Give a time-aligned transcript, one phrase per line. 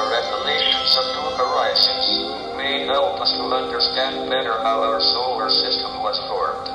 [0.00, 2.08] The revelations of new horizons
[2.56, 6.70] may help us to understand better how our solar system was formed.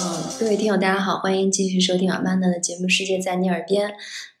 [0.00, 3.88] 嗯，各位听友，大家好，欢迎继续收听阿曼达的节目《世界在你耳边》。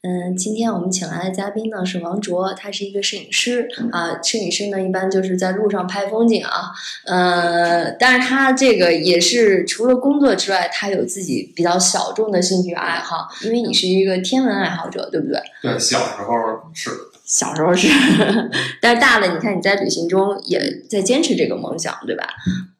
[0.05, 4.21] 嗯，今天我们请来的嘉宾呢是王卓，他是一个摄影师啊。
[4.21, 6.73] 摄影师呢一般就是在路上拍风景啊。
[7.05, 13.29] 呃，但是他这个也是除了工作之外，他有自己比较小众的兴趣爱好。
[13.45, 15.41] 因为你是一个天文爱好者，对不对？
[15.61, 16.35] 对，小时候
[16.73, 16.89] 是，
[17.23, 17.87] 小时候是，
[18.81, 22.27] 但是大了，你看你在旅行中也在坚持这个梦想，对吧？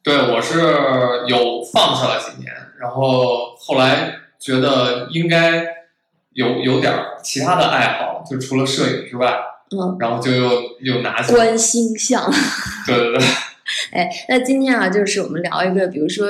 [0.03, 0.59] 对我是
[1.29, 5.65] 有放下了几年，然后后来觉得应该
[6.33, 9.33] 有有点儿其他的爱好，就除了摄影之外，
[9.71, 10.49] 嗯，然后就又
[10.81, 12.31] 又拿起来，观星象。
[12.85, 13.25] 对 对对，
[13.93, 16.27] 哎，那今天啊，就是我们聊一个，比如说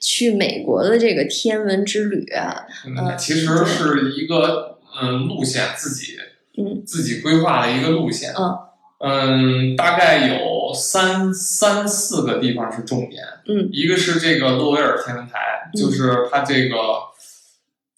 [0.00, 6.16] 去美国的这个天文之旅啊，嗯，呃其实是一个嗯路线，自己
[6.58, 6.82] 嗯。
[6.86, 8.58] 自己规划的一个路线，嗯。
[8.98, 13.68] 嗯，大概有三三四个地方是重点，嗯。
[13.72, 15.38] 一个是这个洛维尔天文台，
[15.74, 15.76] 嗯。
[15.78, 16.76] 就是它这个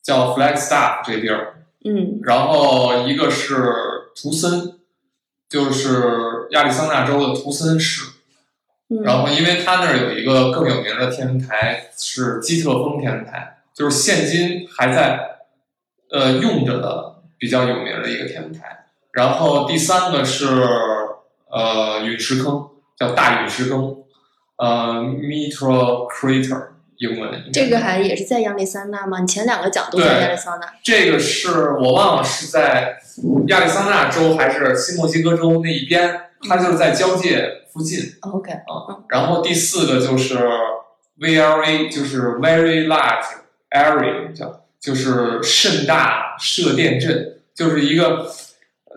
[0.09, 2.19] 叫 Flagstaff 这地儿，嗯。
[2.23, 4.79] 然后一个是图森，
[5.51, 8.13] 就是亚利桑那州的图森市，
[8.89, 15.41] 嗯，然后因为它那儿有一个更有名的天文台是基特峰天文台，就是现今还在
[16.11, 18.87] 呃用着的比较有名的一个天文台。
[19.13, 20.47] 然后第三个是
[21.51, 24.05] 呃陨石坑，叫大陨石坑，
[24.57, 29.21] 呃 Meteor Crater 英文这个还也是在亚利桑那吗？
[29.21, 30.67] 你前两个讲都在亚利桑那。
[30.83, 32.99] 这个是我忘了是在
[33.47, 38.15] 亚利桑那州还是新墨西哥州那一边，它就是在交界附近。
[38.21, 38.53] OK，
[39.09, 40.39] 然后第四个就是
[41.21, 43.27] VLA，就是 Very Large
[43.71, 48.29] Area，叫就是甚大射电阵，就是一个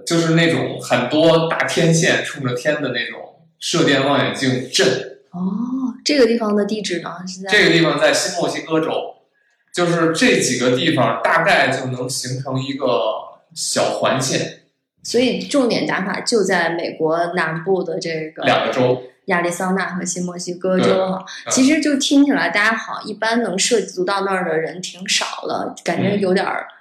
[0.06, 5.20] 就是那种很多大天线冲着天的那种射电望远镜阵。
[5.32, 8.92] 哦，这个地方的地址呢是在这个地方在新墨西哥州，
[9.74, 12.88] 就是这几个地方大概就能形成一个
[13.54, 14.64] 小环线，
[15.04, 19.04] 所以重点打卡就在美国南部的这个两个州。
[19.26, 26.66] 亚利桑那和新墨西哥州其实就听起来大家好，一般能涉足到那儿的人挺少的，感觉嗯有点儿。
[26.68, 26.81] 对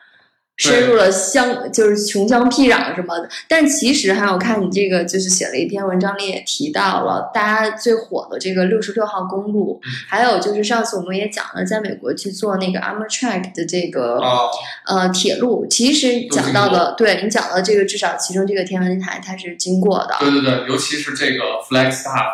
[0.61, 9.91] 深入了乡，就是穷乡僻壤什么的，但其实还有看你这个，就是写了一篇文章里也提到了，大家最火的这个六十六号公路，嗯。
[10.07, 14.41] 还有就是上次我们也讲了，在美国去做那个 Amtrak 的这个、啊，
[14.87, 22.27] 呃铁路，其实讲到的，对你讲到这个，至少其中这个天文台它是经过的，对对对，尤其是这个 Flagstaff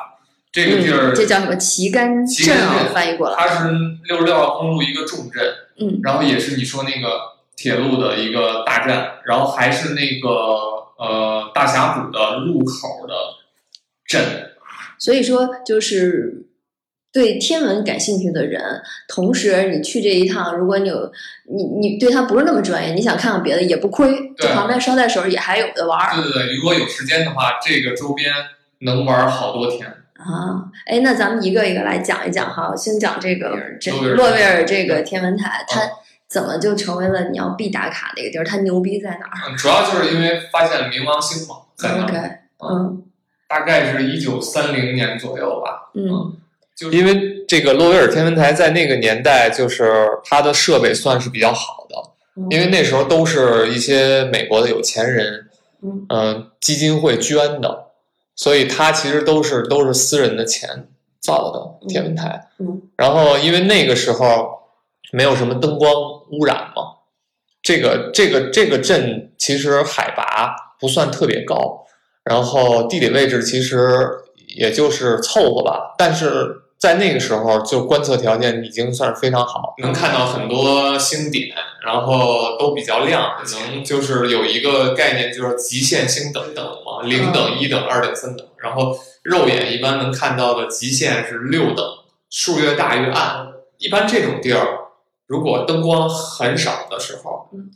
[0.50, 1.54] 这个地儿，嗯，这叫什么？
[1.56, 3.70] 旗杆镇啊镇，翻译过来，它是
[4.08, 5.44] 六十六号公路一个重镇，
[5.78, 6.00] 嗯。
[6.02, 10.28] 然后也是你说那个铁路的一个大站，然后还是那个
[10.98, 13.14] 呃大峡谷的入口的
[14.06, 14.22] 镇，
[14.98, 16.46] 所以说就是
[17.12, 21.10] 对天文感兴趣的人，同时你去这一趟，如果你有
[21.48, 28.30] 你你对它不是那么专业，你想看看别的也不亏，旁边捎带手也还有的玩儿对对对，如果有时间的话，这个周边
[28.80, 29.88] 能玩好多天。
[30.14, 30.68] 啊。
[30.84, 35.90] 哎，那咱们一个一个来讲一讲哈，先讲这个这洛维尔洛维尔这个天文台，它嗯
[36.28, 38.44] 怎么就成为了你要必打卡的一个地儿？
[38.44, 42.18] 它牛逼在哪儿嗯，主要就是因为发现了冥王星嘛，在那儿？OK，
[42.68, 43.02] 嗯
[43.48, 45.90] 大概是一九三零年左右吧。
[45.94, 46.36] 嗯
[46.74, 51.96] 就因为这个洛威尔天文台在那个年代，就是它的设备算是比较好的，
[52.36, 55.48] 嗯，因为那时候都是一些美国的有钱人，
[55.82, 57.86] 嗯嗯、基金会捐的，
[58.34, 60.88] 所以它其实都是都是私人的钱
[61.18, 62.48] 造的天文台。
[62.58, 64.65] 嗯然后因为那个时候
[65.12, 65.92] 没有什么灯光
[66.30, 66.82] 污染嘛，
[67.62, 71.84] 这个这个这个镇其实海拔不算特别高，
[72.24, 74.08] 然后地理位置其实
[74.56, 81.54] 也就是凑合吧，但是在那个时候就观测条件已经算是非常好，能看到很多星点，
[81.84, 83.36] 然后都比较亮，
[83.72, 91.84] 能就是有一个概念就是极限星等等嘛，零等、一等、二等、三等，然后肉眼一般能看到的极限是六等，
[92.28, 93.48] 数越大越暗。
[93.78, 94.85] 一般这种地儿，
[95.26, 97.70] 如果灯光很少的时候嗯，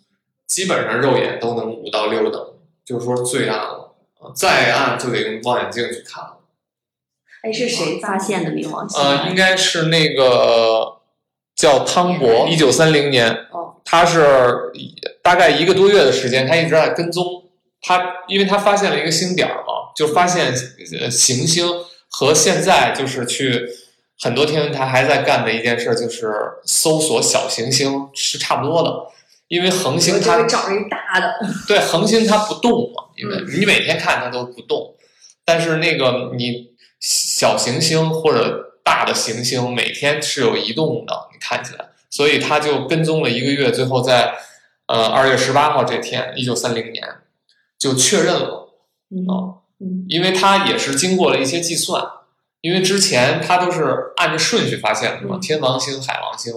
[0.46, 2.40] 基本上肉眼都能五到六等，
[2.84, 3.86] 就是说最暗了。
[4.20, 6.36] 啊再暗就得用望远镜去看了。
[7.42, 9.00] 哎，是谁发现的冥王星？
[9.00, 10.98] 呃，应该是那个
[11.56, 14.70] 叫汤博，一九三零年，哦，他是
[15.22, 17.24] 大概一个多月的时间，他一直在跟踪
[17.80, 17.98] 他，
[18.28, 20.52] 因为他发现了一个星点儿嘛，就发现
[21.00, 21.66] 呃行星
[22.10, 23.66] 和现在就是去
[24.22, 26.32] 很多天文台还在干的一件事，就是
[26.64, 28.90] 搜索小行星是差不多的，
[29.48, 31.34] 因为恒星它会找一大的，
[31.66, 33.60] 对，恒星它不动嘛，因为嗯。
[33.60, 34.94] 你每天看它都不动，
[35.44, 36.70] 但是那个你
[37.00, 44.34] 小行星或者大的行星每天是有移动的，你看起来，所以他就跟踪了一个月，最后在
[44.86, 47.02] 呃二月十八号这天，一九三零年
[47.78, 48.74] 就确认了，
[49.10, 50.04] 嗯哦嗯。
[50.08, 52.04] 因为它也是经过了一些计算，
[52.60, 55.40] 因为之前他都是按着顺序发现的嘛，嗯。
[55.40, 56.52] 天王星、海王星，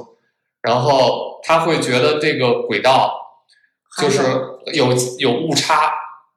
[0.62, 3.20] 然后他会觉得这个轨道
[3.98, 4.22] 就是
[4.74, 5.94] 有有误差，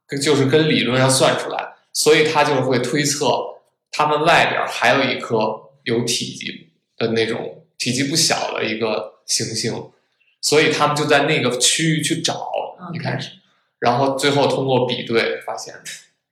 [0.06, 3.26] 跟就是跟理论上算出来，所以他就会推测
[3.90, 5.36] 他们外边还有一颗
[5.84, 9.90] 有体积的那种体积不小的一个行星，
[10.40, 12.50] 所以他们就在那个区域去找，
[12.94, 13.30] 一开始，
[13.80, 15.74] 然后最后通过比对发现，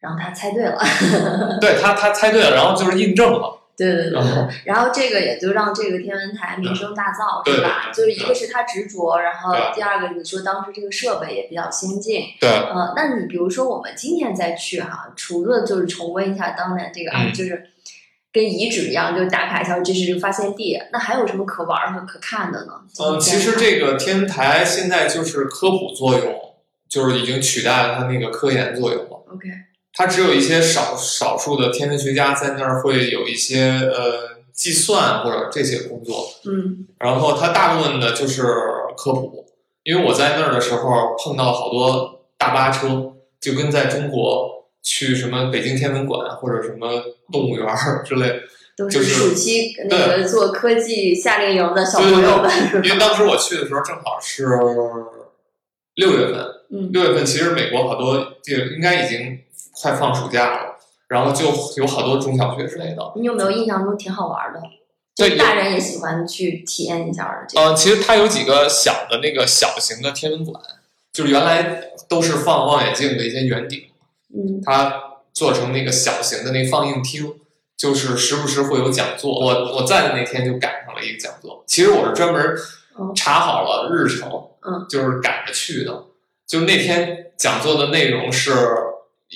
[0.05, 0.79] 然后他猜对了，
[1.63, 4.35] 对他他猜对了，然后就是印证了，对对对然后。
[4.45, 7.91] 对，然后这个也就让这个天文台名声大噪，对是吧？
[7.91, 12.51] 就是一个是他执着，然后第二个你说当时这个设备也比较先进，对。
[12.51, 17.33] 呃，那你比如说我们今天再去哈，除了就是重温一下当年这个啊，嗯。
[17.33, 17.71] 就是
[18.31, 22.73] 跟遗址一样，就打卡一下这是发现地，那还有什么可玩儿和可看的呢？
[23.01, 26.35] 嗯，其实这个天文台现在就是科普作用，
[26.89, 29.11] 就是已经取代了它那个科研作用了。
[29.33, 29.49] OK，
[29.95, 38.43] 它只有一些少少数的天文学家在那儿会有一些呃计算或者这些工作，嗯然后它大部分的就是
[38.97, 39.47] 科普。
[39.85, 46.89] 因为我在那儿的时候碰到好多大巴车，就跟在中国去什么北京天文馆或者什么
[47.31, 48.41] 动物园儿之类，
[48.79, 52.51] 都就是是暑期那个做科技夏令营的小朋友们，
[52.83, 54.47] 因为当时我去的时候正好是
[55.97, 56.43] 六月份，
[56.73, 59.39] 嗯六月份其实美国好多地应该已经
[59.81, 60.77] 快放暑假了，
[61.09, 63.13] 然后就有好多中小学之类的。
[63.17, 64.61] 你有没有印象中挺好玩的？
[65.17, 67.65] 对就大人也喜欢去体验一下的这个。
[67.65, 70.61] 呃，其实它有几个小的那个小型的天文馆，
[71.13, 73.85] 就是原来都是放望远镜的一些圆顶，
[74.35, 77.33] 嗯它做成那个小型的那放映厅，
[77.77, 79.31] 就是时不时会有讲座。
[79.31, 82.43] 我我在的那天就赶上了一个讲座，其实我是专门
[82.95, 86.07] 哦查好了日程，嗯，就是赶着去的。
[86.45, 88.53] 就那天讲座的内容是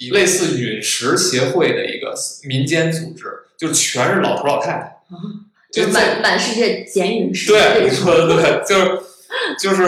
[0.00, 2.14] 以类似陨石协会的一个
[2.44, 3.24] 民间组织，
[3.56, 5.02] 就全是老头老太太，
[5.72, 7.90] 就就满满世界捡陨石对，你。
[7.90, 8.98] 说的对，就是
[9.60, 9.84] 就是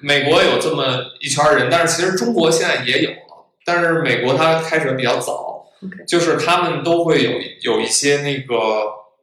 [0.00, 0.84] 美国有这么
[1.20, 7.32] 一圈人，但是其实中国现在也有了，但是美国它开始比较早 OK 就是他们都会有
[7.62, 8.56] 有一些那个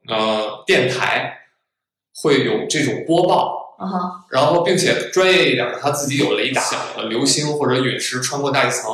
[0.08, 1.40] 呃电台
[2.22, 6.62] 会有这种播报，啊，然后并且专业一点的，他自己有雷达，
[6.96, 8.92] 呃流星或者陨石穿过大气层，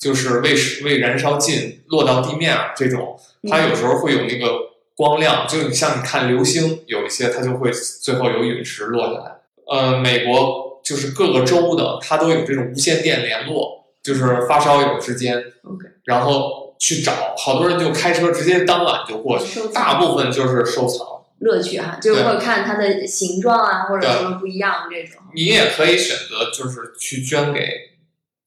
[0.00, 9.36] 就是为为燃烧尽落到地面啊这种，它有时候会有那个光亮，就你像你看流星，有一些它就会最后有陨石落下来。
[9.70, 21.06] 呃，美国就是各个州的，它都有这种无线电联络，就是发烧友之间，OK 然后去找，好多人就开车直接当晚就过去，大部分就是收藏。
[21.40, 25.22] 乐趣哈，就是会看它的形状啊，或者什么不一样这种。
[25.34, 27.60] 你也可以选择就是去捐给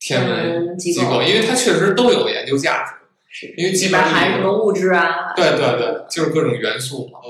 [0.06, 2.92] 天文嗯机机构，因为它确实都有研究价值。
[3.30, 5.32] 是，因为基里本含什么物质啊？
[5.34, 7.20] 对对对，就是各种元素嘛。
[7.24, 7.30] 呃，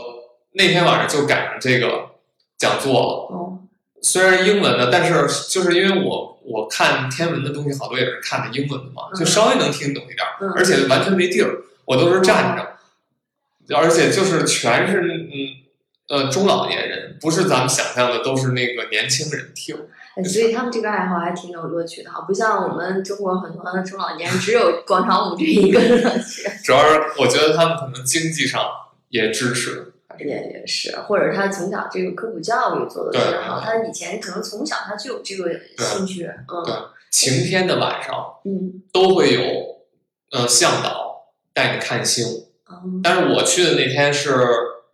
[0.53, 2.15] 那天晚上就赶上这个
[2.57, 3.59] 讲座了，哦，
[4.01, 5.13] 虽然英文的，但是
[5.49, 15.29] 就是因为我我看天文的东西好多也是看的英文的嘛，嗯就稍微能听懂一点而且完全没地儿，我都是站着，而且就是全是嗯
[16.09, 19.77] 呃中老年人，不是咱们想象的都是那个年轻人听。
[20.15, 26.47] 哎所以他们这个爱好还挺有乐趣的哈，不像我们中国很多的中老年人只有广场舞这一个乐趣。
[26.63, 28.61] 主要是我觉得他们可能经济上
[29.09, 38.15] 也支持，也也是，或者他从小这个科普教育做的特别好，他以前可能从小他就有这个兴趣，对嗯晴天的晚上
[38.45, 39.41] 嗯都会有
[40.31, 42.25] 呃向导带你看星。
[42.67, 44.31] 嗯但是我去的那天是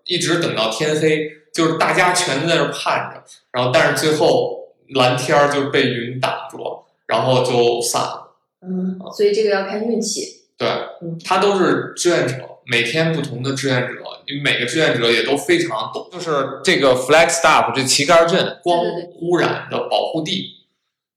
[0.04, 4.59] 一直等到天黑，就是大家全在那儿盼着，然后但是最后
[4.96, 8.36] 蓝天儿就被云挡住了，然后就散了。
[8.62, 10.67] 嗯，所以这个要看运气，对
[11.01, 13.96] 嗯，他都是志愿者，每天不同的志愿者，
[14.43, 16.10] 每个志愿者也都非常懂。
[16.12, 18.84] 就是这个 Flagstaff 这旗杆镇光
[19.22, 20.65] 污染的保护地，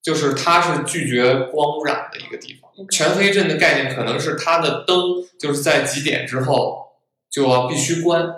[0.00, 2.70] 就是它是拒绝光污染的一个地方。
[2.90, 4.96] 全黑镇的概念可能是它的灯
[5.38, 6.92] 就是在几点之后
[7.30, 8.32] 就要必须关，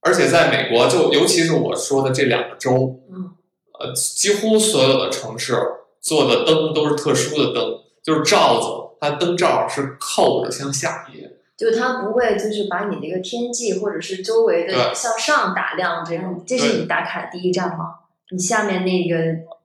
[0.00, 3.35] 而且在美国就尤其是我说的这两个州，嗯
[3.78, 5.54] 呃，几乎所有的城市
[6.00, 11.32] 做的灯都是特殊的灯，就是罩子，它灯罩是扣着向下叠。
[11.56, 17.94] 就它不会就是把你那个天际或者是周围的向上打亮这样，这是你打卡第一站吗？
[18.30, 19.16] 你下面那个，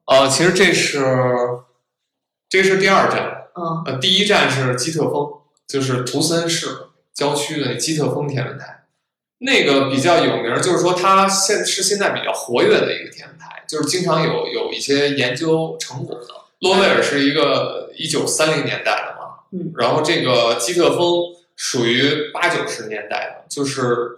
[0.05, 1.03] 呃，其实这是
[2.47, 5.33] 这是第二站，嗯呃，第一站是基特峰，
[5.67, 6.67] 就是图森市
[7.13, 8.80] 郊区的基特峰天文台，
[9.43, 16.27] 那个比较有名儿，就是说它现是现在比较活跃的一个天文台，就是经常有有一些研究成果的。
[16.59, 21.23] 洛威尔是一个一九三零年代的嘛，嗯，然后这个基特峰
[21.55, 24.11] 属于八九十年代的，就是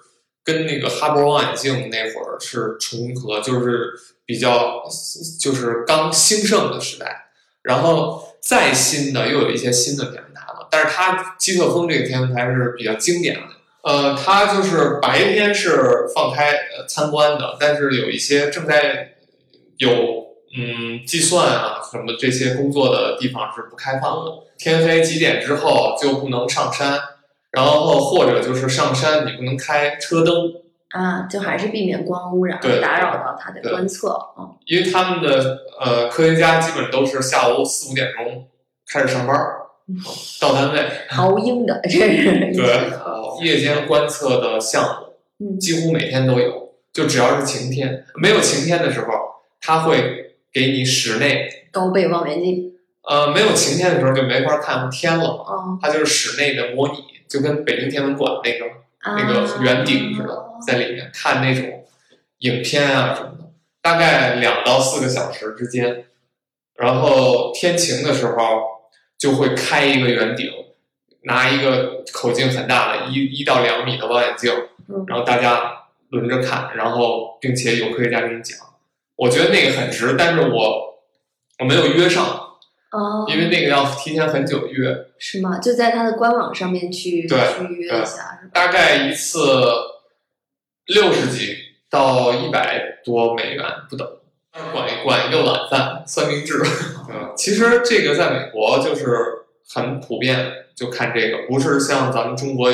[0.43, 3.93] 跟那个哈勃望远镜那会儿是重合，就是
[4.25, 4.83] 比较
[5.39, 7.29] 就是刚兴盛的时代。
[7.61, 13.62] 然后再新的又有一些新的天文台了，但是它基特峰这个天文台是比较经典的。
[13.83, 19.15] 呃，它就是白天是放开呃参观的，但是有一些正在
[19.77, 19.91] 有
[20.55, 24.31] 嗯计算啊什么这些工作的地方是不开放的。
[24.57, 26.97] 天黑几点之后就不能上山，
[27.51, 30.33] 然后或者就是上山你不能开车灯，
[30.91, 38.47] 啊，就还是避免光污染对打扰到它的观测，嗯因为他们的呃科学家基本都是下午四五点钟
[38.87, 39.35] 开始上班
[40.39, 40.81] 到单位。
[41.17, 42.53] 熬鹰的，这是。
[42.53, 45.59] 对，夜间观测的项目嗯。
[45.59, 49.07] 几乎每天都有，就只要是晴天，没有晴天的时候，
[49.61, 52.73] 它会给你室内，高倍望远镜，
[53.03, 55.45] 呃，没有晴天的时候就没法看天了
[55.81, 56.95] 它就是室内的模拟，
[57.27, 58.65] 就跟北京天文馆那个
[59.05, 61.83] 那个圆顶似的，啊在里面看那种
[62.39, 66.05] 影片啊什么的，大概两到四个小时之间，
[66.75, 68.33] 然后天晴的时候
[69.23, 70.51] 就会开一个圆顶，
[71.21, 74.51] 拿一个口径很大的一一到两米的望远镜，
[74.89, 75.05] 嗯。
[75.07, 75.71] 然后大家
[76.09, 78.59] 轮着看，然后并且有科学家给你讲，
[79.15, 80.99] 我觉得那个很值，但是我
[81.59, 82.25] 我没有约上，
[82.91, 85.57] 哦，因为那个要提前很久约，是吗？
[85.57, 89.39] 就在它的官网上面去对去约一下，大概一次
[90.87, 91.55] 六十几
[91.89, 94.05] 到一百多美元不等，
[94.71, 96.61] 管一管一个晚饭三明治。
[97.09, 99.17] 嗯， 其实这个在美国就是
[99.67, 102.71] 很普遍，就看这个，不是像咱们中国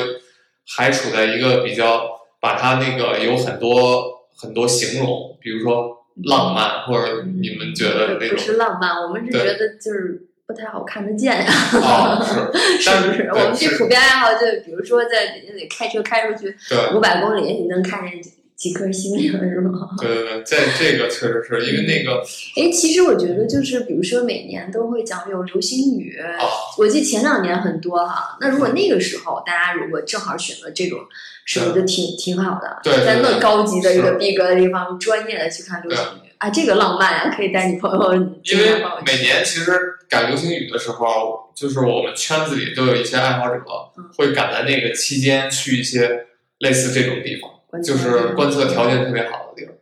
[0.76, 2.04] 还处在一个比较
[2.40, 12.50] 把它那个有很多很多形容，比如说浪漫，或者你们觉得那不是浪漫，我们是觉得就是不太好看得见呀，哦，是，
[12.84, 13.28] 但是不是？
[13.32, 16.94] 我们这普遍爱好就比如说在得开车开出去对。
[16.94, 18.20] 五百公里，你能看见
[18.60, 19.88] 几几颗星星，是吗？
[19.98, 22.20] 对 对对，这 这个确实是因为那个
[22.56, 26.44] 哎，其实我觉得就是，比如说每年都会讲有流星雨，啊，
[26.76, 28.36] 我记得前两年很多哈。
[28.38, 30.98] 那如果那个时候大家如果正好选择这种，
[31.46, 32.80] 是不是就挺挺好的？
[32.84, 38.12] 对对在那高级的一个逼格的地方，专业的去看流星雨啊，这个浪漫啊，可以带你朋友
[38.44, 39.72] 因为每年其实
[40.08, 43.54] 赶流星雨的时候，就是我们圈子里都有一些爱好者
[43.96, 46.26] 嗯会赶在那个期间去一些
[46.58, 47.50] 类似这种地方，
[47.84, 49.74] 就是观测条件特别好的地儿。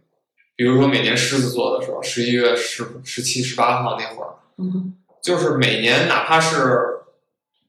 [0.56, 7.00] 比如说每年狮子座的时候，十一月十十七、十八号那会儿，嗯就是每年哪怕是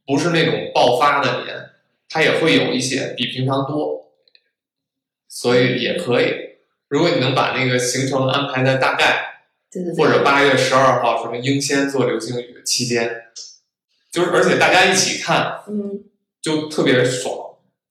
[0.06, 1.70] 不是那种爆发的年，
[2.10, 4.12] 它也会有一些比平常多，
[5.28, 6.34] 所以也可以。
[6.88, 13.26] 如果你能把那个行程安排在大概对对对，或者八月十二号什么英仙座流星雨期间，
[14.12, 16.04] 就是而且大家一起看嗯，
[16.42, 17.49] 就特别爽，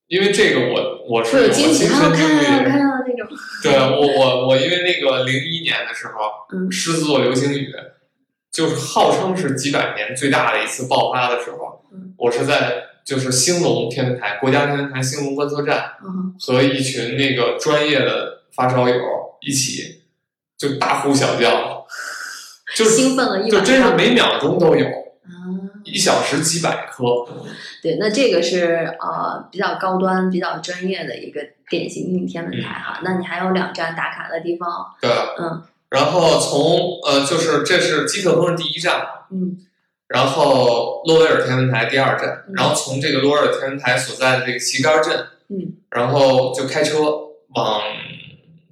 [0.09, 2.45] 因为这个我我是会有过惊喜，亲身经历。
[2.45, 3.29] 看到那种，
[3.63, 7.73] 对我我我因为那个零一年的时候，嗯狮子座流星雨
[8.51, 18.95] 就是号称是几百年最大的一次爆发的时候，嗯我是在就是兴隆天文台国家天文台兴隆观测站嗯和一群那个专业的发烧友
[19.41, 20.03] 一起
[20.57, 21.87] 就大呼小叫，
[22.75, 24.87] 就是兴奋了一就真是每秒钟都有，
[25.29, 25.69] 啊。
[25.85, 27.05] 一小时几百颗。
[27.83, 33.01] 对，那这个是呃比较高端、比较专业的一个典型性天文台哈。
[33.03, 34.69] 那你还有两站打卡的地方，
[35.01, 35.63] 对，嗯。
[35.91, 39.57] 然后从呃，就是这是基特峰是第一站，嗯。
[40.09, 42.55] 然后洛威尔天文台第二站，嗯。
[42.57, 45.77] 然后从这个洛威尔天文台所在的这个旗杆镇，嗯。
[45.91, 47.01] 然后就开车
[47.55, 47.81] 往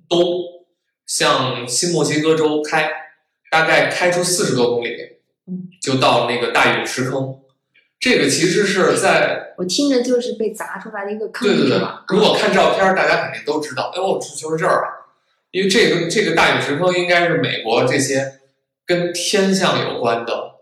[0.09, 0.21] 东
[1.07, 2.91] 向新墨西哥州开，
[3.51, 4.89] 大概开出四十多公里。
[4.91, 5.16] 嗯，
[5.87, 7.39] 就到那个大陨石坑。
[8.01, 14.91] 这个其实是在我听着就是被砸出来的一个坑，对对对吧？，如果看照片，大家肯定都知道，哎，我就是这儿啊，
[15.53, 18.41] 因为这个这个大陨石坑应该是美国这些
[18.85, 20.57] 跟天象有关的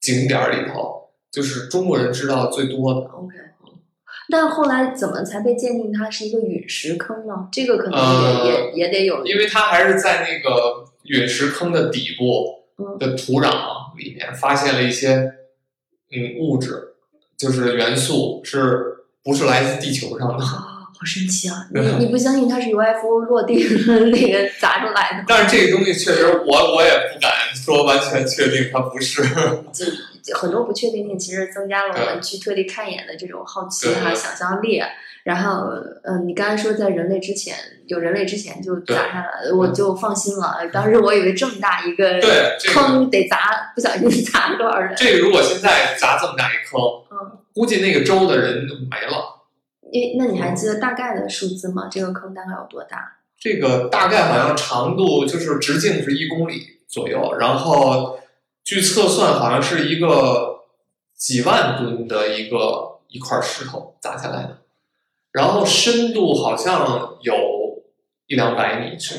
[0.00, 3.00] 景点里头，就是中国人知道最多的。
[3.00, 3.34] OK。
[4.28, 7.48] 但后来怎么才被鉴定它是一个陨石坑呢？
[7.50, 12.65] 这个可能也、呃也也得有因为它还是在那个陨石坑的底部嗯
[12.98, 15.32] 的土壤里面发现了一些
[16.12, 16.94] 嗯物质，
[17.36, 20.44] 就是元素，是不是来自地球上的？
[20.44, 21.66] 啊，好神奇啊！
[21.74, 23.54] 你你不相信它是 UFO 落地
[24.10, 25.24] 那个砸出来的？
[25.26, 29.22] 但是这个东西确实我，我也不敢说完全确定它不是。
[29.72, 29.84] 就
[30.22, 34.80] 就很多不确定性，其实增加了我们去特地看一眼的这种好奇哈、对想象力。
[35.26, 35.72] 然后，
[36.04, 37.56] 嗯，你刚才说在人类之前，
[37.88, 40.54] 有人类之前就砸下来，我就放心了。
[40.72, 44.94] 当时我以为这么大一个对这坑得砸，不小心 砸多少人？
[44.96, 46.80] 这个如果现在砸这么大一坑，
[47.10, 49.42] 嗯，估计那个州的人就没了。
[49.92, 51.88] 诶，那你还记得大概的数字吗？
[51.90, 53.16] 这个坑大概有多大？
[53.36, 58.20] 这个大概好像长度就是直径是一公里左右，然后
[58.62, 60.60] 据测算好像是一个
[61.16, 64.58] 几万吨的一个一块石头砸下来的，
[65.36, 67.34] 然后深度好像有
[68.26, 69.16] 一两百米之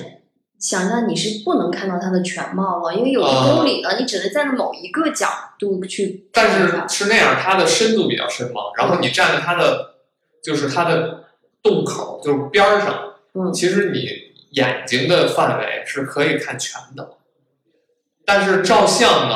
[0.59, 5.27] 想象你是不能看到它的全貌了，因为有一啊公里了，你只能站在某一个角
[5.59, 6.49] 度去但。
[6.49, 9.97] 是是那样，它的深度比较深嘛，然后你站在它的
[10.43, 11.25] 就是它的
[11.61, 13.53] 洞口，就是边儿上，嗯。
[13.53, 14.07] 其实你
[14.59, 17.11] 眼睛的范围是可以看全的，
[18.25, 19.35] 但是照相呢，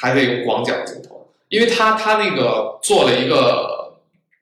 [0.00, 3.75] 还得用广角镜头，因为它它那个做了一个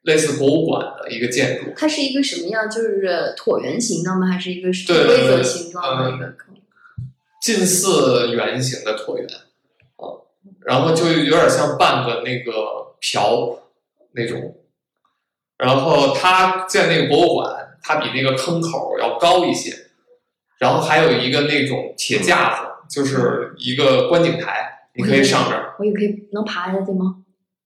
[0.05, 2.69] 类似博物馆的一个建筑，它是一个什么样？
[2.69, 4.27] 就是椭圆形的吗？
[4.27, 6.55] 还是一个规则形状的一个坑？
[7.43, 9.27] 近似圆形的椭圆，
[9.97, 10.25] 啊，
[10.65, 13.59] 然后就有点像半个那个瓢
[14.13, 14.57] 那种。
[15.57, 19.73] 然后它建那个博物馆，它比那个坑口要高一些，
[20.59, 27.23] 然后还有一个那种铁架子，就是一个观景台，你可以上这儿我也可以能爬下去吗？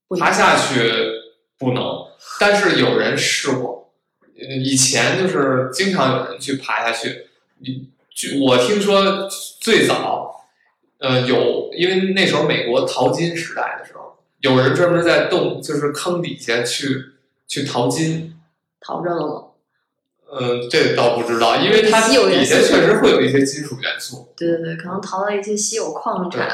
[0.06, 0.92] 不爬下去，
[1.58, 1.82] 不能，
[2.40, 3.92] 但是有人试过，
[4.36, 7.26] 嗯以前就是经常有人去爬下去。
[7.58, 9.28] 你据我听说
[9.60, 10.44] 最早，
[10.98, 17.12] 呃，有因为那时候美国淘金时代的时候，有人专门在洞就是坑底下去
[17.46, 18.34] 去淘金。
[18.80, 19.42] 淘着了吗？
[20.30, 24.32] 嗯，这倒不知道，因为它底下确实会有一些金属元素。
[24.36, 26.48] 对对对，可能淘到一些稀有矿对，产。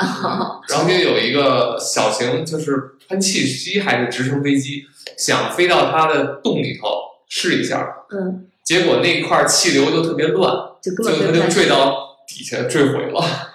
[0.69, 4.85] 然后就有一个小型就是喷气机还是直升飞机，
[5.17, 6.89] 想飞到它的洞里头
[7.29, 11.55] 试一下，嗯，结果那块气流就特别乱，就根本飞不下去。
[11.55, 13.51] 坠到底下坠毁了。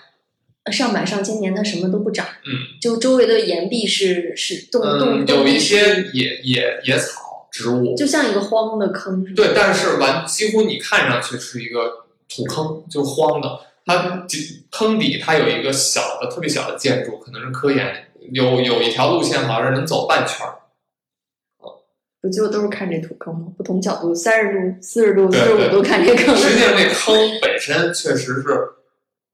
[0.72, 9.26] 上百上千年，它什么都不长，嗯就周围的岩壁是是洞洞嗯，有一些野野野草植物，就像一个荒的坑。
[9.34, 13.62] 对，但是完几乎你看上去是一个土坑，就荒的。
[13.86, 20.56] 它底坑底它有一个小的特别小的建筑，可能是科研，有有一条路线好像是能走半圈儿。
[22.22, 23.48] 不就都是看这土坑吗？
[23.58, 26.36] 不同角度，三十度、四十度、四十五度看这坑。
[26.36, 28.44] 实际上，那坑本身确实是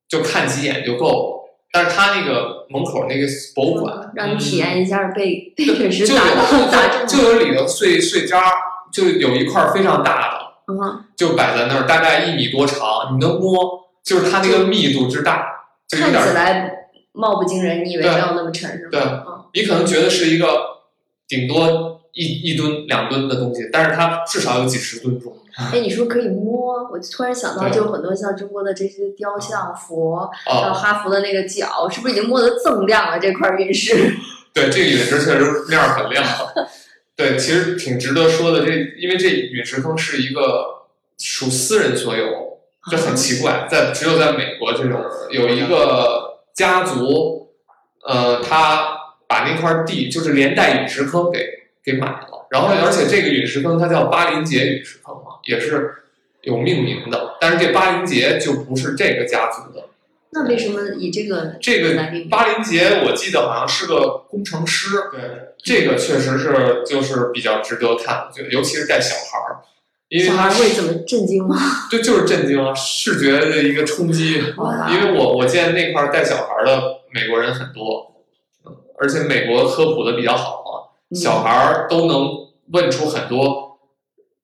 [0.07, 8.53] 就看几眼就够了，但是它那个门口那个博物馆，让你体验一下被被嗯陨石就砸到砸有中就有里头碎碎渣，
[8.93, 15.43] 就有一块非常大的，嗯，就摆在那儿，大概一米多长，你能摸，就是它那个密度之大，
[15.87, 16.84] 就有看起来
[17.15, 18.89] 貌不惊人，你以为没有那么沉是吗？
[18.91, 20.47] 对嗯，你可能觉得是一个
[21.27, 25.35] 顶多一一吨两吨的东西，但是它至少有几十吨重。
[25.71, 33.17] 哎，你说可以摸，我就突然想到，就很多像中国的这些雕像、佛，还有啊，哈佛的那个脚，是不是已经摸得锃亮了？
[33.17, 33.93] 这块陨石，
[34.53, 36.23] 对，这个陨石确实面儿很亮。
[37.15, 38.65] 对，其实挺值得说的。
[38.65, 40.83] 这因为这陨石坑是一个
[41.17, 42.59] 属私人所有，
[42.91, 45.01] 就很奇怪，在只有在美国这种
[45.31, 46.24] 有一个
[46.55, 47.51] 家族，
[48.03, 51.47] 呃，他把那块地就是连带陨石坑给
[51.83, 55.93] 给买了，然后而且这个陨石坑它叫巴林杰陨石坑嘛，也是
[56.41, 59.89] 有命名的，但是这巴林杰就不是这个家族的。
[60.31, 61.95] 那为什么以这个这个？
[62.29, 64.89] 巴林杰，我记得好像是个工程师。
[65.11, 65.21] 对，
[65.57, 69.63] 这个确实是就是比较值得看，就尤其是带小孩儿，
[70.09, 71.55] 因为小他孩会怎么震惊吗？
[71.89, 74.33] 对就是震惊啊，视觉的一个冲击。
[74.35, 78.13] 因为我我见那块儿带小孩儿的美国人很多，
[78.65, 82.29] 嗯而且美国科普的比较好嘛，嗯小孩儿都能
[82.71, 83.79] 问出很多，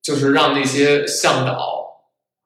[0.02, 1.58] 就是让那些向导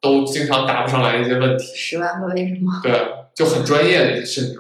[0.01, 1.65] 都经常答不上来的一些问题。
[1.75, 2.79] 十万个为什么？
[2.83, 2.91] 对，
[3.33, 4.59] 就很专业的，甚至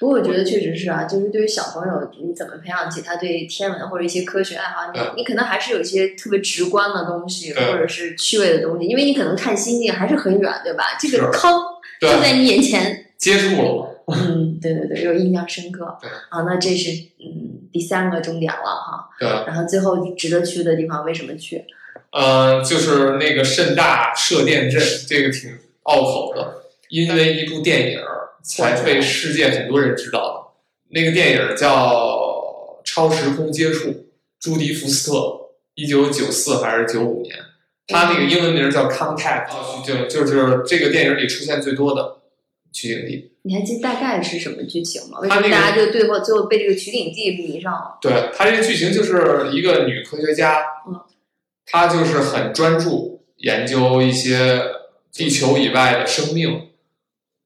[0.00, 4.90] 不过我觉得确实是啊，就是对于小朋友，你怎么培养起他对天文或者一些科学爱好？
[4.92, 10.96] 对你你可能还是有一些特别直观的东西，或者是趣味的东西，因为你可能看星星还是很远，对吧？
[10.98, 11.52] 这个坑
[12.00, 13.86] 就在你眼前，接触了嘛。
[14.16, 15.98] 嗯，对对对，有印象深刻。
[16.00, 19.10] 对好，那这是嗯第三个终点了哈。
[19.20, 21.62] 对，然后最后值得去的地方，为什么去？
[22.10, 26.54] 呃，就是那个盛大射电阵，这个挺拗口的。
[26.88, 30.98] 因为一部电影儿才被世界很多人知道的。
[30.98, 32.16] 那个电影叫
[32.84, 33.88] 《超时空接触》，
[34.38, 37.36] 朱迪福斯特，一九九四还是九五年？
[37.86, 39.48] 他那个英文名叫 Contact，
[39.84, 42.18] 就就是这个电影里出现最多的
[42.72, 43.32] 取景地。
[43.42, 45.18] 你还记得大概是什么剧情吗？
[45.20, 47.98] 为什么他那个大家就最后最后被这个取景地迷上了？
[48.00, 51.00] 对他这个剧情就是一个女科学家，嗯
[51.66, 54.60] 她就是很专注研究一些
[55.12, 56.69] 地球以外的生命，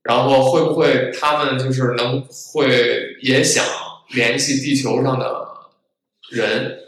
[0.05, 3.65] 然后会不会他们就是能会也想
[4.11, 5.47] 联系地球上的
[6.31, 6.79] 人，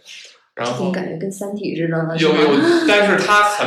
[0.54, 2.16] 然后感觉跟《三体》似的？
[2.18, 3.66] 有有，但是它很，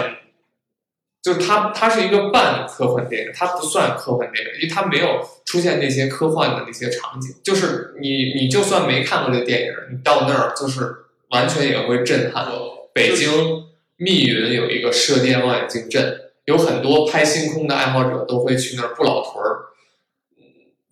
[1.22, 7.36] 就是它它是一个半科幻电影，它不算科幻电影，因为它没有出现那些科幻的那些场景。
[7.44, 10.96] 就是你你就算没看过这电影，你到那儿就是
[11.32, 12.48] 完全也会震撼。
[12.94, 13.64] 北京
[13.98, 19.66] 密云有一个射电望远镜阵，有很多拍星空的爱好者都会去那儿不老屯儿。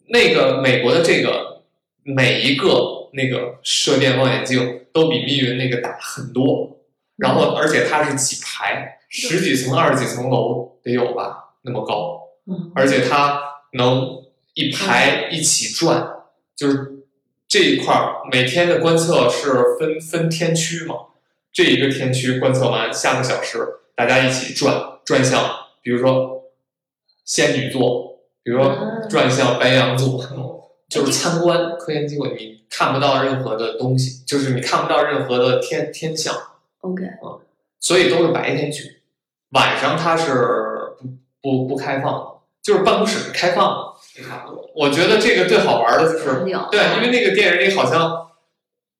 [0.10, 1.64] 那个美国的这个
[2.04, 6.78] 每一个那个射电望远镜都比密云那个大很多，
[7.16, 13.42] 然后而且它是几排，十几层、二十几层楼得有吧，那么高，嗯而且它
[13.74, 14.22] 能
[14.54, 16.08] 一排一起转，
[16.56, 17.00] 就是
[17.48, 20.96] 这一块儿每天的观测是分分天区嘛，
[21.52, 23.58] 这一个天区观测完，下个小时
[23.96, 25.42] 大家一起转转向，
[25.82, 26.44] 比如说
[27.24, 30.22] 仙女座，比如说啊转向白羊座，
[30.92, 36.36] 就是参观科研机构，你看不到任何的东西，就是你看不到任何的天天象。
[36.82, 37.40] OK，嗯
[37.80, 39.02] 所以都是白天去，
[39.52, 40.92] 晚上它是
[41.42, 42.26] 不不不开放的，
[42.62, 44.70] 就是办公室是开放的，差不多。
[44.76, 48.28] 我觉得这个最好玩的就是对，因为那个电影里好像，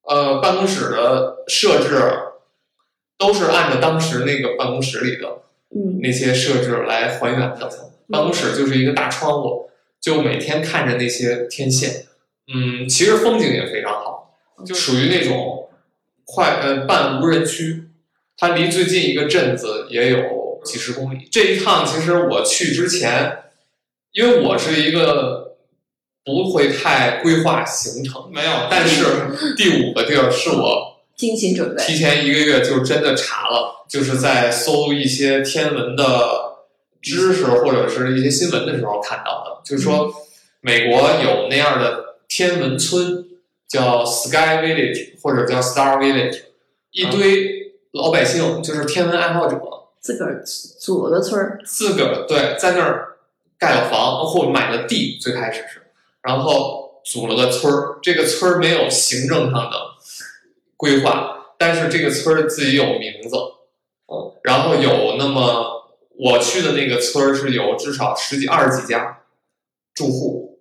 [0.04, 2.00] 呃，办公室的设置
[3.18, 5.42] 都是按照当时那个办公室里的
[5.76, 7.70] 嗯那些设置来还原的。
[8.10, 12.06] 办公室就是一个大窗户，就每天看着那些天线，
[12.48, 15.70] 嗯，其实风景也非常好，就属于那种
[16.24, 17.90] 快呃半无人区，
[18.38, 21.28] 它离最近一个镇子也有几十公里。
[21.30, 23.40] 这一趟其实我去之前，
[24.14, 25.58] 因为我是一个
[26.24, 29.04] 不会太规划行程，没有，但是
[29.58, 30.87] 第五个地儿是我
[31.18, 31.84] 精心准备。
[31.84, 36.06] 提前一个月就真的查了，就是在搜一些天文的
[37.02, 40.14] 知识或者是一些新闻的时候看到的，就是说
[40.62, 43.26] 美国有那样的天文村，
[43.68, 46.44] 叫 Sky Village 或者叫 Star Village，
[46.92, 49.58] 一堆老百姓就是天文爱好者，
[50.00, 53.18] 自个儿组了个村儿，自个儿对在那儿
[53.58, 55.82] 盖了房或买了地，最开始是，
[56.22, 57.98] 然后组了个村儿。
[58.04, 59.78] 这个村儿没有行政上的
[60.78, 63.36] 规划，但是这个村儿自己有名字，
[64.08, 69.20] 嗯，然后有那么我去的那个村儿是有至少十几、二十几家
[69.94, 70.60] 住户，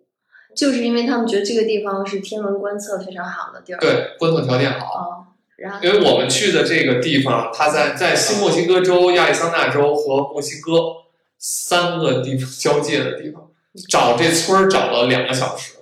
[0.57, 3.79] 就是因为他们觉得这个地方是天文观测非常好的地儿。
[3.79, 4.87] 对，观测条件好。
[4.87, 5.07] 啊，
[5.57, 10.73] 然后因为我们去的这个地方，它在在新墨西哥州、亚利桑那州和墨西哥
[11.39, 13.51] 三个地方交界的地方，
[13.89, 15.76] 找这村儿找了两个小时，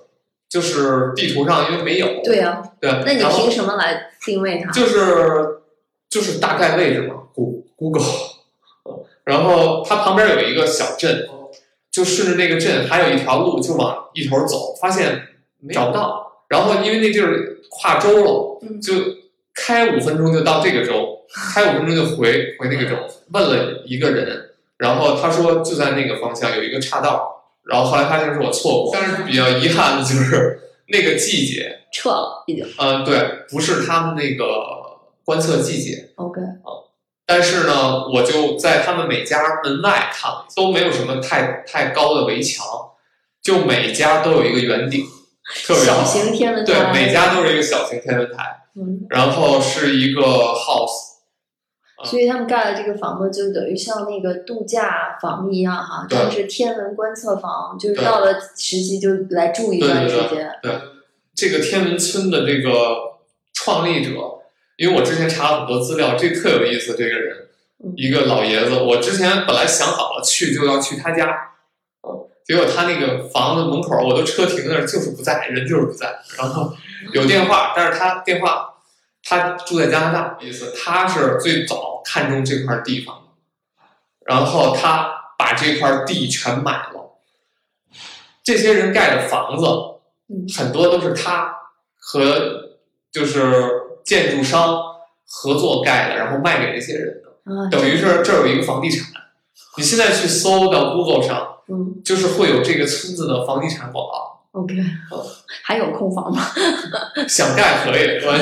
[0.55, 4.71] 就是地图上因为没有，对呀、对，那你凭什么来定位它？
[4.71, 5.57] 就是
[6.09, 8.05] 就是大概位置嘛，Go Google，
[8.85, 11.27] 嗯然后它旁边有一个小镇，
[11.91, 15.23] 就顺着那个镇还有一条路就往一头走，发现
[15.73, 18.93] 找不到，然后因为那地儿跨州了，嗯就
[19.53, 21.19] 开五分钟就到这个州，
[21.53, 22.95] 开五分钟就回回那个州，
[23.33, 27.34] 问了一个人，然后他说就在那个方向有一个岔道，
[27.69, 32.65] 然后后来发现是我错过，但是比较遗憾的就是那个季节，撤了，已经。
[32.77, 34.45] 嗯、对，不是他们那个
[35.23, 36.41] 观测季节，OK，
[37.25, 42.63] 但是呢，我就在他们每家门外看了，都没有什么太太高的围墙，
[43.41, 45.03] 就每家都有一个圆顶，
[45.65, 46.03] 特别小好。
[46.03, 48.43] 型天文对，每家都是一个小型天文台，
[48.75, 51.04] 嗯，然后是一个 house，
[52.05, 60.49] 所以他们盖的这个房子就等于像那个度假房一样哈，对但是天文观测房，就是到了时期就来住一段时间。
[60.61, 60.71] 对
[61.33, 63.17] 这个天文村的这个
[63.53, 64.11] 创立者，
[64.77, 66.95] 因为我之前查了很多资料，这特有意思。
[66.95, 67.47] 这个人
[67.83, 71.27] 嗯，一个老爷子，我之前本来想好了去就要去他家，
[72.07, 76.15] 嗯，结果他那个房子门口，我都车停那儿，就是不在，人就是不在。
[76.37, 76.73] 然后
[77.11, 78.74] 有电话，但是他电话，
[79.27, 83.83] 他住在加拿大，意思他是最早看中这块地方的，
[84.27, 87.17] 然后他把这块地全买了。
[88.43, 89.65] 这些人盖的房子，
[90.29, 91.55] 嗯很多都是他
[91.97, 92.77] 和
[93.11, 94.79] 就是建筑商
[95.27, 99.09] 合作盖的，然后卖给这些人的，啊，等于是这儿有一个房地产，
[99.77, 104.34] 你现在去搜到 Google 上，嗯就是会有这个村子的房地产广告。
[104.55, 104.73] ，OK，
[105.63, 106.41] 还有空房吗？
[107.27, 108.33] 想盖可以，我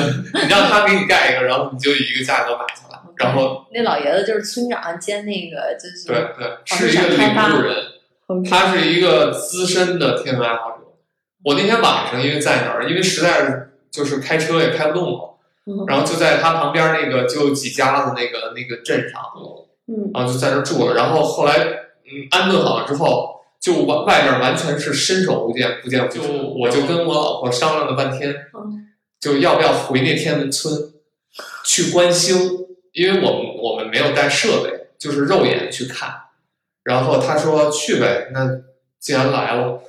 [0.42, 2.98] 你让他给你盖一个，然后你就以一个价格买下来。
[3.16, 10.78] 然后那老爷子就是村长兼那个就是对对，是一个领路人他是一个资深的天文爱好者。
[11.44, 19.22] 我那天晚上因为在那儿，因为实在是就是开车也开不动了，嗯然后就在他旁边那个就几家子那个那个镇上，
[19.86, 20.94] 嗯然后就在那儿住了。
[20.94, 30.92] 然后后来嗯安顿好了之后，就外外面完全是伸手不见不见，就我就跟我老婆商量了半天，嗯就要不要回那天文村
[31.64, 32.36] 去观星，
[32.92, 36.14] 因为我们我们没有带设备，就是肉眼去看。
[36.82, 38.46] 然后他说去呗，那
[39.00, 39.80] 既然来了，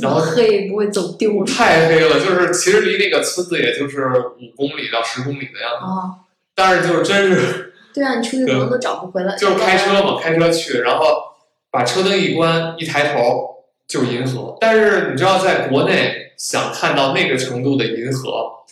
[0.00, 6.26] 然后黑不会走丢了太黑了，就是其实离那个村子也就是五公里到十公里的样子，啊？
[6.56, 9.36] 但是就是真是对啊，你出去可能都找不回来。
[9.36, 11.33] 就是开车嘛，开车去，然后
[11.74, 14.56] 把车灯一关，一抬头就是银河。
[14.60, 18.64] 但是你知道，在国内想看到那个程度的银河，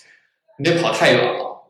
[0.57, 1.65] 你得跑太远了。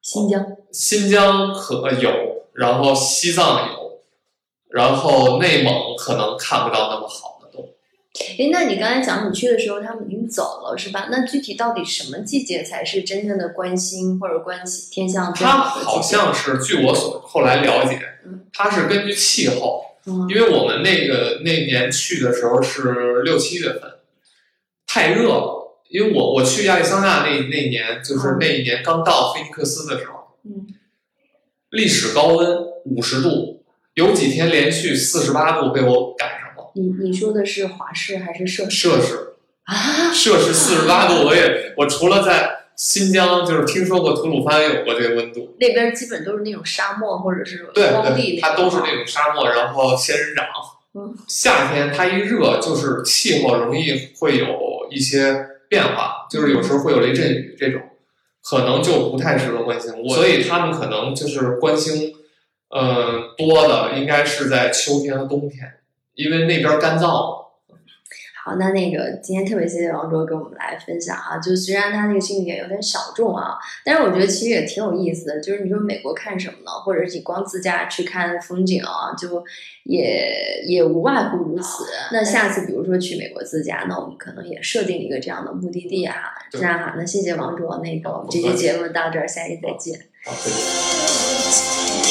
[0.00, 2.10] 新疆，新疆可有，
[2.54, 4.00] 然后西藏有，
[4.70, 7.74] 然后内蒙可能看不到那么好的都。
[8.38, 11.08] 哎，那你刚才讲你去的时候，他们已经走了是吧？
[11.10, 19.95] 那具体到底什么季节才是真正的观星或者观天象最它好像是，据我所后来了解嗯，它是根据气候，嗯
[20.28, 23.82] 因为我们那个那年去的时候是六七月份，
[24.86, 25.62] 太热了。
[25.88, 30.66] 因为我我去亚利桑那那那年，就是那一年刚到菲尼克斯的时候，嗯，
[31.70, 33.62] 历史高温五十度，
[33.94, 36.72] 有几天连续四十八度被我赶上了。
[36.74, 40.12] 你你说的是华氏还是摄氏摄氏啊？
[40.12, 45.56] 摄氏四十八度，我也我除了在新疆，就是听说过吐鲁番有过这个温度。
[45.58, 49.06] 那边基本都是那种沙漠或者是对荒地对，它都是那种。
[49.06, 50.44] 沙漠，然后仙人掌。
[50.98, 57.82] 嗯夏天它一热，就是气候容易会有一些变化，就是有时候会有雷阵雨这种，
[58.42, 59.92] 可能就不太适合观星。
[60.08, 62.14] 所以他们可能就是观星，
[62.70, 65.74] 呃，多的应该是在秋天和冬天，
[66.14, 67.45] 因为那边干燥嘛。
[68.46, 75.40] 好，那那个今天特别谢谢王卓跟我们来分享哈，就虽然他那个兴趣点有点小众啊，但是我觉得其实也挺有意思的。
[75.40, 76.70] 就是你说美国看什么呢？
[76.84, 79.44] 或者是你光自驾去看风景啊，就
[79.82, 81.86] 也也无外乎如此。
[82.12, 86.14] 那下次比如说去美国自驾，那我们可能也设定一个这样的目的地啊。
[86.52, 89.98] 这样哈，那谢谢王卓，那个我们这期节目到这儿，下期再见。
[90.24, 92.05] 啊，对。